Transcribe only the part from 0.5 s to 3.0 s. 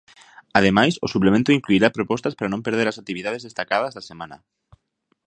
Ademais, o suplemento incluirá propostas para non perder as